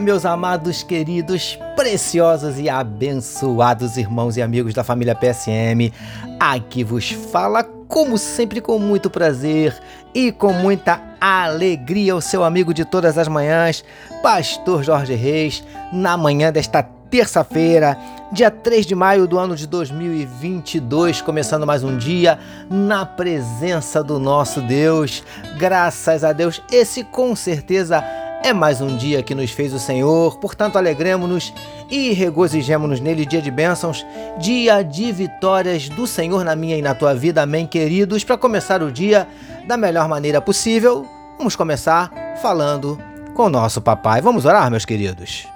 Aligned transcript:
meus 0.00 0.26
amados, 0.26 0.82
queridos, 0.82 1.58
preciosos 1.74 2.58
e 2.58 2.68
abençoados 2.68 3.96
irmãos 3.96 4.36
e 4.36 4.42
amigos 4.42 4.74
da 4.74 4.84
família 4.84 5.14
PSM. 5.14 5.92
Aqui 6.38 6.84
vos 6.84 7.10
fala, 7.10 7.64
como 7.64 8.18
sempre, 8.18 8.60
com 8.60 8.78
muito 8.78 9.08
prazer 9.08 9.74
e 10.14 10.30
com 10.30 10.52
muita 10.52 11.00
alegria, 11.20 12.14
o 12.14 12.20
seu 12.20 12.44
amigo 12.44 12.74
de 12.74 12.84
todas 12.84 13.16
as 13.16 13.26
manhãs, 13.26 13.82
Pastor 14.22 14.82
Jorge 14.82 15.14
Reis, 15.14 15.64
na 15.92 16.16
manhã 16.16 16.52
desta 16.52 16.82
terça-feira, 16.82 17.96
dia 18.32 18.50
3 18.50 18.84
de 18.84 18.94
maio 18.94 19.26
do 19.26 19.38
ano 19.38 19.56
de 19.56 19.66
2022, 19.66 21.22
começando 21.22 21.66
mais 21.66 21.82
um 21.82 21.96
dia 21.96 22.38
na 22.68 23.06
presença 23.06 24.02
do 24.02 24.18
nosso 24.18 24.60
Deus. 24.60 25.22
Graças 25.56 26.22
a 26.24 26.32
Deus, 26.32 26.60
esse 26.70 27.04
com 27.04 27.34
certeza 27.34 28.04
é 28.46 28.52
mais 28.52 28.80
um 28.80 28.96
dia 28.96 29.24
que 29.24 29.34
nos 29.34 29.50
fez 29.50 29.74
o 29.74 29.78
Senhor, 29.78 30.38
portanto, 30.38 30.76
alegremos-nos 30.76 31.52
e 31.90 32.12
regozijemos-nos 32.12 33.00
nele, 33.00 33.26
dia 33.26 33.42
de 33.42 33.50
bênçãos, 33.50 34.06
dia 34.38 34.84
de 34.84 35.10
vitórias 35.10 35.88
do 35.88 36.06
Senhor 36.06 36.44
na 36.44 36.54
minha 36.54 36.76
e 36.76 36.82
na 36.82 36.94
tua 36.94 37.12
vida. 37.12 37.42
Amém, 37.42 37.66
queridos. 37.66 38.22
Para 38.22 38.38
começar 38.38 38.84
o 38.84 38.92
dia 38.92 39.26
da 39.66 39.76
melhor 39.76 40.08
maneira 40.08 40.40
possível, 40.40 41.04
vamos 41.36 41.56
começar 41.56 42.08
falando 42.40 42.96
com 43.34 43.46
o 43.46 43.50
nosso 43.50 43.80
papai. 43.80 44.20
Vamos 44.20 44.44
orar, 44.44 44.70
meus 44.70 44.84
queridos. 44.84 45.55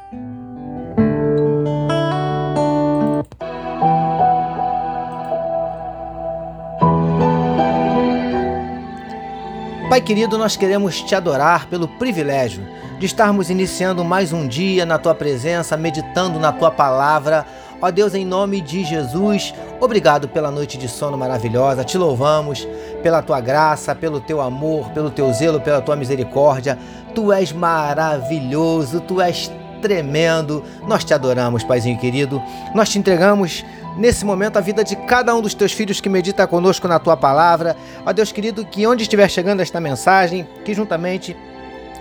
Pai 9.91 10.00
querido, 10.00 10.38
nós 10.38 10.56
queremos 10.56 11.02
te 11.02 11.16
adorar 11.16 11.66
pelo 11.66 11.88
privilégio 11.88 12.62
de 13.00 13.06
estarmos 13.06 13.50
iniciando 13.50 14.05
mais 14.05 14.32
um 14.32 14.47
dia 14.47 14.86
na 14.86 14.98
tua 14.98 15.16
presença, 15.16 15.77
meditando 15.77 16.38
na 16.38 16.52
tua 16.52 16.70
palavra. 16.70 17.44
Ó 17.82 17.91
Deus, 17.91 18.14
em 18.14 18.24
nome 18.24 18.60
de 18.60 18.84
Jesus, 18.84 19.52
obrigado 19.80 20.28
pela 20.28 20.48
noite 20.48 20.78
de 20.78 20.86
sono 20.86 21.19
maravilhosa. 21.19 21.82
Te 21.82 21.98
louvamos 21.98 22.69
pela 23.02 23.20
tua 23.20 23.41
graça, 23.41 23.92
pelo 23.92 24.20
teu 24.20 24.41
amor, 24.41 24.91
pelo 24.91 25.10
teu 25.10 25.32
zelo, 25.32 25.60
pela 25.60 25.80
tua 25.80 25.97
misericórdia. 25.97 26.78
Tu 27.12 27.32
és 27.32 27.52
maravilhoso, 27.52 29.00
tu 29.00 29.20
és 29.20 29.50
tremendo. 29.82 30.62
Nós 30.86 31.02
te 31.02 31.12
adoramos, 31.12 31.64
Paizinho 31.64 31.98
querido. 31.98 32.41
Nós 32.77 32.91
te 32.91 32.98
entregamos 33.00 33.64
nesse 33.96 34.24
momento 34.24 34.56
a 34.56 34.60
vida 34.60 34.84
de 34.84 34.96
cada 34.96 35.34
um 35.34 35.42
dos 35.42 35.55
teus 35.55 35.72
filhos 35.72 36.00
que 36.00 36.08
medita 36.08 36.46
conosco 36.46 36.86
na 36.86 36.98
tua 36.98 37.16
palavra. 37.16 37.77
Ó 38.05 38.12
Deus 38.12 38.32
querido, 38.32 38.64
que 38.64 38.86
onde 38.86 39.02
estiver 39.02 39.28
chegando 39.28 39.60
esta 39.60 39.80
mensagem, 39.80 40.47
que 40.64 40.74
juntamente 40.74 41.36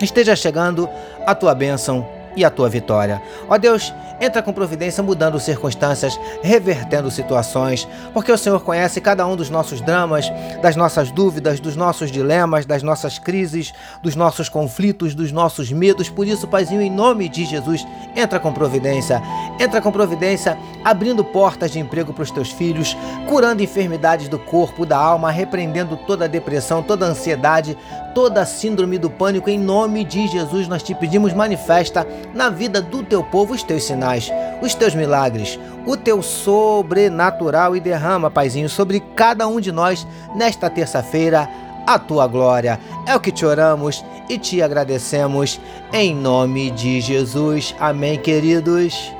esteja 0.01 0.35
chegando 0.35 0.89
a 1.25 1.35
tua 1.35 1.53
bênção 1.53 2.18
e 2.39 2.45
a 2.45 2.49
tua 2.49 2.69
vitória. 2.69 3.21
Ó 3.49 3.57
Deus, 3.57 3.93
entra 4.21 4.41
com 4.41 4.53
providência 4.53 5.03
mudando 5.03 5.39
circunstâncias, 5.39 6.17
revertendo 6.41 7.11
situações, 7.11 7.85
porque 8.13 8.31
o 8.31 8.37
Senhor 8.37 8.61
conhece 8.61 9.01
cada 9.01 9.27
um 9.27 9.35
dos 9.35 9.49
nossos 9.49 9.81
dramas, 9.81 10.31
das 10.61 10.77
nossas 10.77 11.11
dúvidas, 11.11 11.59
dos 11.59 11.75
nossos 11.75 12.09
dilemas, 12.09 12.65
das 12.65 12.81
nossas 12.81 13.19
crises, 13.19 13.73
dos 14.01 14.15
nossos 14.15 14.47
conflitos, 14.47 15.13
dos 15.13 15.33
nossos 15.33 15.69
medos. 15.69 16.09
Por 16.09 16.25
isso, 16.25 16.47
Paizinho, 16.47 16.81
em 16.81 16.89
nome 16.89 17.27
de 17.27 17.43
Jesus, 17.43 17.85
entra 18.15 18.39
com 18.39 18.53
providência, 18.53 19.21
entra 19.59 19.81
com 19.81 19.91
providência, 19.91 20.57
abrindo 20.83 21.25
portas 21.25 21.71
de 21.71 21.79
emprego 21.79 22.13
para 22.13 22.23
os 22.23 22.31
teus 22.31 22.51
filhos, 22.51 22.95
curando 23.27 23.61
enfermidades 23.61 24.29
do 24.29 24.39
corpo, 24.39 24.85
da 24.85 24.97
alma, 24.97 25.29
repreendendo 25.29 25.97
toda 25.97 26.23
a 26.23 26.27
depressão, 26.29 26.81
toda 26.81 27.05
a 27.05 27.09
ansiedade, 27.09 27.77
toda 28.13 28.41
a 28.41 28.45
síndrome 28.45 28.97
do 28.97 29.09
pânico. 29.09 29.49
Em 29.49 29.59
nome 29.59 30.03
de 30.03 30.27
Jesus, 30.27 30.67
nós 30.67 30.83
te 30.83 30.93
pedimos, 30.95 31.33
manifesta 31.33 32.07
na 32.33 32.49
vida 32.49 32.81
do 32.81 33.03
teu 33.03 33.23
povo 33.23 33.53
os 33.53 33.63
teus 33.63 33.83
sinais, 33.83 34.31
os 34.61 34.73
teus 34.75 34.95
milagres, 34.95 35.59
o 35.85 35.95
teu 35.97 36.21
sobrenatural 36.21 37.75
e 37.75 37.79
derrama, 37.79 38.31
Paizinho, 38.31 38.69
sobre 38.69 38.99
cada 39.15 39.47
um 39.47 39.59
de 39.59 39.71
nós 39.71 40.05
nesta 40.35 40.69
terça-feira 40.69 41.49
a 41.85 41.97
tua 41.97 42.27
glória. 42.27 42.79
É 43.05 43.15
o 43.15 43.19
que 43.19 43.31
te 43.31 43.45
oramos 43.45 44.03
e 44.29 44.37
te 44.37 44.61
agradecemos 44.61 45.59
em 45.91 46.13
nome 46.13 46.69
de 46.71 47.01
Jesus. 47.01 47.75
Amém, 47.79 48.17
queridos. 48.17 49.18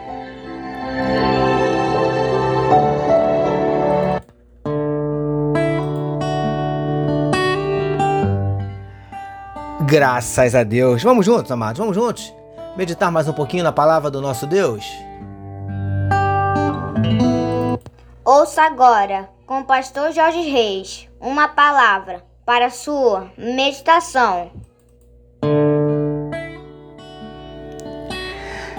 Graças 9.90 10.54
a 10.54 10.64
Deus. 10.64 11.02
Vamos 11.02 11.26
juntos, 11.26 11.52
amados, 11.52 11.80
vamos 11.80 11.96
juntos 11.96 12.32
meditar 12.78 13.12
mais 13.12 13.28
um 13.28 13.34
pouquinho 13.34 13.64
na 13.64 13.72
palavra 13.72 14.12
do 14.12 14.22
nosso 14.22 14.46
Deus? 14.46 14.86
Ouça 18.24 18.62
agora, 18.62 19.28
com 19.48 19.62
o 19.62 19.66
pastor 19.66 20.12
Jorge 20.12 20.42
Reis, 20.42 21.10
uma 21.20 21.48
palavra 21.48 22.24
para 22.46 22.68
a 22.68 22.70
sua 22.70 23.32
meditação. 23.36 24.52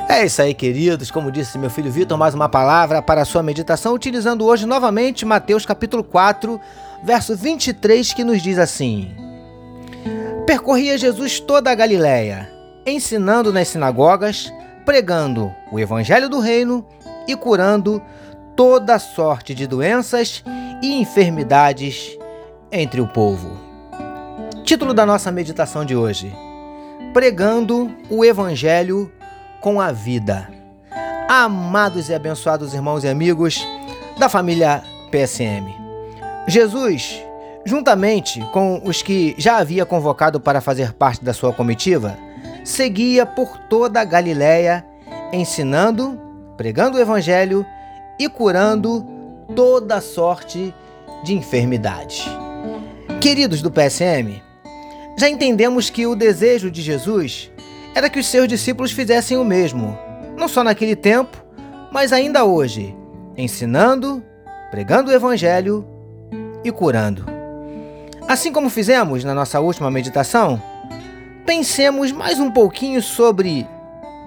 É 0.08 0.24
isso 0.24 0.40
aí, 0.40 0.54
queridos. 0.54 1.10
Como 1.10 1.32
disse 1.32 1.58
meu 1.58 1.70
filho 1.70 1.90
Vitor, 1.90 2.16
mais 2.16 2.34
uma 2.34 2.48
palavra 2.48 3.02
para 3.02 3.22
a 3.22 3.24
sua 3.24 3.42
meditação, 3.42 3.94
utilizando 3.94 4.44
hoje 4.46 4.64
novamente 4.64 5.24
Mateus 5.24 5.66
capítulo 5.66 6.04
4, 6.04 6.60
verso 7.02 7.36
23, 7.36 8.12
que 8.12 8.22
nos 8.22 8.40
diz 8.40 8.58
assim: 8.58 9.29
Percorria 10.50 10.98
Jesus 10.98 11.38
toda 11.38 11.70
a 11.70 11.74
Galiléia 11.76 12.50
ensinando 12.84 13.52
nas 13.52 13.68
sinagogas, 13.68 14.52
pregando 14.84 15.54
o 15.70 15.78
evangelho 15.78 16.28
do 16.28 16.40
reino 16.40 16.84
e 17.28 17.36
curando 17.36 18.02
toda 18.56 18.98
sorte 18.98 19.54
de 19.54 19.64
doenças 19.64 20.42
e 20.82 20.94
enfermidades 20.94 22.18
entre 22.72 23.00
o 23.00 23.06
povo. 23.06 23.56
Título 24.64 24.92
da 24.92 25.06
nossa 25.06 25.30
meditação 25.30 25.84
de 25.84 25.94
hoje: 25.94 26.34
Pregando 27.12 27.88
o 28.10 28.24
evangelho 28.24 29.08
com 29.60 29.80
a 29.80 29.92
vida. 29.92 30.50
Amados 31.28 32.08
e 32.08 32.14
abençoados 32.14 32.74
irmãos 32.74 33.04
e 33.04 33.08
amigos 33.08 33.64
da 34.18 34.28
família 34.28 34.82
PSM. 35.12 35.72
Jesus, 36.48 37.22
juntamente 37.64 38.40
com 38.52 38.80
os 38.84 39.02
que 39.02 39.34
já 39.38 39.58
havia 39.58 39.84
convocado 39.84 40.40
para 40.40 40.60
fazer 40.60 40.92
parte 40.92 41.24
da 41.24 41.32
sua 41.32 41.52
comitiva, 41.52 42.16
seguia 42.64 43.26
por 43.26 43.58
toda 43.68 44.00
a 44.00 44.04
Galiléia, 44.04 44.84
ensinando, 45.32 46.20
pregando 46.56 46.96
o 46.96 47.00
evangelho 47.00 47.64
e 48.18 48.28
curando 48.28 49.06
toda 49.54 50.00
sorte 50.00 50.74
de 51.22 51.34
enfermidades. 51.34 52.24
Queridos 53.20 53.60
do 53.60 53.70
PSM, 53.70 54.42
já 55.18 55.28
entendemos 55.28 55.90
que 55.90 56.06
o 56.06 56.16
desejo 56.16 56.70
de 56.70 56.80
Jesus 56.80 57.50
era 57.94 58.08
que 58.08 58.18
os 58.18 58.26
seus 58.26 58.48
discípulos 58.48 58.92
fizessem 58.92 59.36
o 59.36 59.44
mesmo, 59.44 59.98
não 60.36 60.48
só 60.48 60.64
naquele 60.64 60.96
tempo, 60.96 61.44
mas 61.92 62.12
ainda 62.12 62.44
hoje, 62.44 62.96
ensinando, 63.36 64.22
pregando 64.70 65.10
o 65.10 65.14
evangelho 65.14 65.84
e 66.64 66.70
curando. 66.70 67.39
Assim 68.30 68.52
como 68.52 68.70
fizemos 68.70 69.24
na 69.24 69.34
nossa 69.34 69.58
última 69.58 69.90
meditação, 69.90 70.62
pensemos 71.44 72.12
mais 72.12 72.38
um 72.38 72.48
pouquinho 72.48 73.02
sobre 73.02 73.66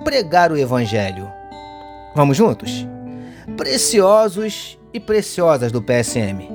pregar 0.04 0.52
o 0.52 0.58
Evangelho. 0.58 1.32
Vamos 2.14 2.36
juntos? 2.36 2.86
Preciosos 3.56 4.78
e 4.94 5.00
preciosas 5.00 5.72
do 5.72 5.82
PSM. 5.82 6.50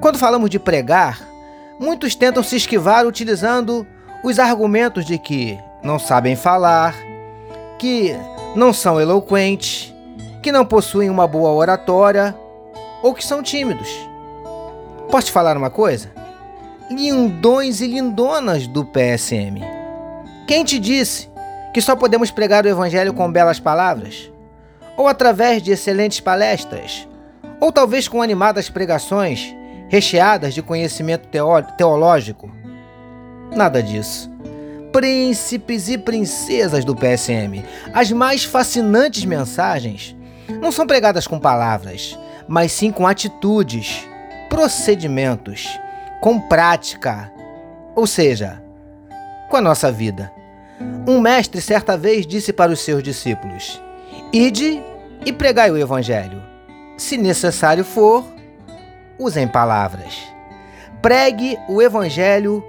Quando 0.00 0.20
falamos 0.20 0.48
de 0.48 0.60
pregar, 0.60 1.20
muitos 1.80 2.14
tentam 2.14 2.44
se 2.44 2.54
esquivar 2.54 3.08
utilizando 3.08 3.84
os 4.22 4.38
argumentos 4.38 5.04
de 5.04 5.18
que 5.18 5.58
não 5.82 5.98
sabem 5.98 6.36
falar, 6.36 6.94
que 7.76 8.14
não 8.54 8.72
são 8.72 9.00
eloquentes, 9.00 9.92
que 10.40 10.52
não 10.52 10.64
possuem 10.64 11.10
uma 11.10 11.26
boa 11.26 11.50
oratória 11.50 12.36
ou 13.02 13.12
que 13.14 13.26
são 13.26 13.42
tímidos. 13.42 13.88
Posso 15.10 15.26
te 15.26 15.32
falar 15.32 15.56
uma 15.56 15.70
coisa? 15.70 16.27
Lindões 16.90 17.82
e 17.82 17.86
lindonas 17.86 18.66
do 18.66 18.82
PSM. 18.82 19.60
Quem 20.46 20.64
te 20.64 20.78
disse 20.78 21.28
que 21.74 21.82
só 21.82 21.94
podemos 21.94 22.30
pregar 22.30 22.64
o 22.64 22.68
Evangelho 22.68 23.12
com 23.12 23.30
belas 23.30 23.60
palavras? 23.60 24.32
Ou 24.96 25.06
através 25.06 25.62
de 25.62 25.70
excelentes 25.70 26.18
palestras? 26.18 27.06
Ou 27.60 27.70
talvez 27.70 28.08
com 28.08 28.22
animadas 28.22 28.70
pregações 28.70 29.54
recheadas 29.90 30.54
de 30.54 30.62
conhecimento 30.62 31.28
teológico? 31.76 32.50
Nada 33.54 33.82
disso. 33.82 34.30
Príncipes 34.90 35.90
e 35.90 35.98
princesas 35.98 36.86
do 36.86 36.96
PSM, 36.96 37.62
as 37.92 38.10
mais 38.10 38.44
fascinantes 38.44 39.26
mensagens 39.26 40.16
não 40.62 40.72
são 40.72 40.86
pregadas 40.86 41.26
com 41.26 41.38
palavras, 41.38 42.18
mas 42.48 42.72
sim 42.72 42.90
com 42.90 43.06
atitudes, 43.06 44.08
procedimentos, 44.48 45.78
com 46.20 46.40
prática, 46.40 47.32
ou 47.94 48.06
seja, 48.06 48.62
com 49.48 49.56
a 49.56 49.60
nossa 49.60 49.90
vida. 49.90 50.32
Um 51.06 51.20
mestre 51.20 51.60
certa 51.60 51.96
vez 51.96 52.26
disse 52.26 52.52
para 52.52 52.72
os 52.72 52.80
seus 52.80 53.02
discípulos: 53.02 53.80
Ide 54.32 54.82
e 55.24 55.32
pregai 55.32 55.70
o 55.70 55.76
evangelho. 55.76 56.42
Se 56.96 57.16
necessário 57.16 57.84
for, 57.84 58.24
usem 59.18 59.46
palavras. 59.46 60.18
Pregue 61.00 61.58
o 61.68 61.80
evangelho 61.80 62.64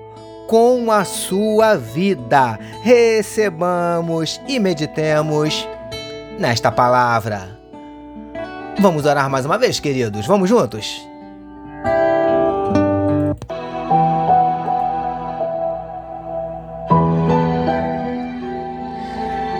com 0.47 0.91
a 0.91 1.03
sua 1.03 1.75
vida. 1.75 2.59
Recebamos 2.81 4.39
e 4.47 4.59
meditemos 4.59 5.67
nesta 6.39 6.71
palavra. 6.71 7.59
Vamos 8.79 9.05
orar 9.05 9.29
mais 9.29 9.45
uma 9.45 9.57
vez, 9.57 9.79
queridos? 9.79 10.25
Vamos 10.25 10.49
juntos? 10.49 11.08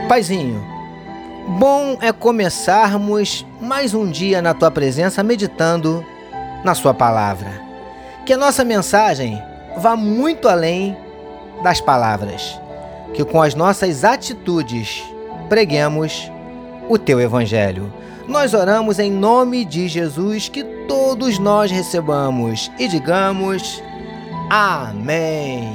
Paizinho, 0.10 0.66
bom 1.60 1.96
é 2.02 2.12
começarmos 2.12 3.46
mais 3.62 3.94
um 3.94 4.10
dia 4.10 4.42
na 4.42 4.56
tua 4.56 4.72
presença 4.72 5.22
meditando 5.22 6.04
na 6.66 6.74
Sua 6.74 6.96
palavra. 6.96 7.62
Que 8.26 8.34
a 8.34 8.38
nossa 8.38 8.66
mensagem 8.66 9.40
vá 9.78 9.96
muito 9.96 10.50
além 10.50 10.98
das 11.62 11.80
palavras, 11.80 12.60
que 13.14 13.24
com 13.24 13.40
as 13.40 13.54
nossas 13.54 14.04
atitudes 14.04 15.04
preguemos 15.48 16.32
o 16.90 16.98
teu 16.98 17.22
Evangelho. 17.22 17.94
Nós 18.28 18.56
oramos 18.56 18.98
em 18.98 19.12
nome 19.12 19.64
de 19.64 19.88
Jesus, 19.88 20.50
que 20.50 20.64
todos 20.88 21.38
nós 21.38 21.70
recebamos 21.70 22.72
e 22.80 22.88
digamos 22.88 23.80
Amém. 24.50 25.70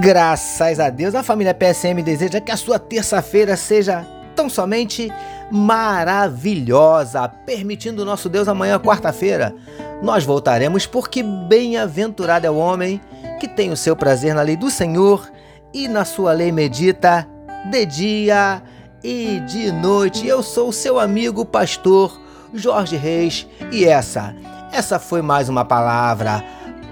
Graças 0.00 0.80
a 0.80 0.88
Deus, 0.88 1.14
a 1.14 1.22
família 1.22 1.52
PSM 1.52 2.02
deseja 2.02 2.40
que 2.40 2.50
a 2.50 2.56
sua 2.56 2.78
terça-feira 2.78 3.54
seja 3.54 4.06
tão 4.34 4.48
somente 4.48 5.12
maravilhosa, 5.50 7.28
permitindo 7.28 8.02
nosso 8.02 8.26
Deus 8.30 8.48
amanhã, 8.48 8.78
quarta-feira, 8.78 9.54
nós 10.02 10.24
voltaremos, 10.24 10.86
porque 10.86 11.22
bem-aventurado 11.22 12.46
é 12.46 12.50
o 12.50 12.56
homem 12.56 12.98
que 13.38 13.46
tem 13.46 13.70
o 13.72 13.76
seu 13.76 13.94
prazer 13.94 14.34
na 14.34 14.40
lei 14.40 14.56
do 14.56 14.70
Senhor 14.70 15.30
e 15.70 15.86
na 15.86 16.06
sua 16.06 16.32
lei 16.32 16.50
medita 16.50 17.28
de 17.70 17.84
dia 17.84 18.62
e 19.04 19.40
de 19.40 19.70
noite. 19.70 20.26
Eu 20.26 20.42
sou 20.42 20.70
o 20.70 20.72
seu 20.72 20.98
amigo 20.98 21.44
pastor 21.44 22.18
Jorge 22.54 22.96
Reis 22.96 23.46
e 23.70 23.84
essa, 23.84 24.34
essa 24.72 24.98
foi 24.98 25.20
mais 25.20 25.50
uma 25.50 25.64
palavra 25.64 26.42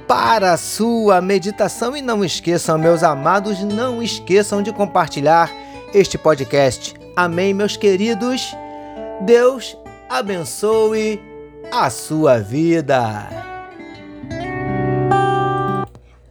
para 0.09 0.55
a 0.55 0.57
sua 0.57 1.21
meditação. 1.21 1.95
E 1.95 2.01
não 2.01 2.25
esqueçam, 2.25 2.79
meus 2.79 3.03
amados, 3.03 3.61
não 3.63 4.03
esqueçam 4.03 4.63
de 4.63 4.73
compartilhar 4.73 5.53
este 5.93 6.17
podcast. 6.17 6.95
Amém, 7.15 7.53
meus 7.53 7.77
queridos? 7.77 8.57
Deus 9.21 9.77
abençoe 10.09 11.21
a 11.71 11.91
sua 11.91 12.39
vida. 12.39 13.29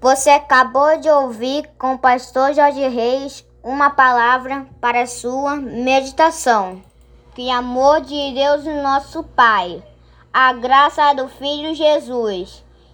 Você 0.02 0.30
acabou 0.32 0.98
de 1.00 1.10
ouvir 1.10 1.70
com 1.78 1.94
o 1.94 2.00
pastor 2.00 2.54
Jorge 2.54 2.88
Reis 2.88 3.46
uma 3.62 3.90
palavra 3.90 4.66
para 4.82 5.02
a 5.02 5.08
sua 5.08 5.56
meditação. 5.58 6.82
Que 7.36 7.52
amor 7.52 8.02
de 8.02 8.34
Deus, 8.34 8.64
nosso 8.82 9.22
Pai, 9.24 9.84
a 10.34 10.54
graça 10.54 11.14
do 11.14 11.28
Filho 11.28 11.76
Jesus 11.76 12.66